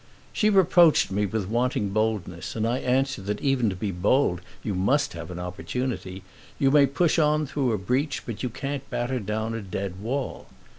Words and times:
She 0.33 0.49
reproached 0.49 1.11
me 1.11 1.27
with 1.27 1.45
wanting 1.47 1.89
boldness, 1.89 2.55
and 2.55 2.67
I 2.67 2.79
answered 2.79 3.27
that 3.27 3.39
even 3.39 3.69
to 3.69 3.75
be 3.75 3.91
bold 3.91 4.41
you 4.63 4.73
must 4.73 5.13
have 5.13 5.29
an 5.29 5.37
opportunity: 5.37 6.23
you 6.57 6.71
may 6.71 6.87
push 6.87 7.19
on 7.19 7.45
through 7.45 7.71
a 7.71 7.77
breach 7.77 8.23
but 8.25 8.41
you 8.41 8.49
can't 8.49 8.89
batter 8.89 9.19
down 9.19 9.53
a 9.53 9.61
dead 9.61 9.99
wall. 9.99 10.47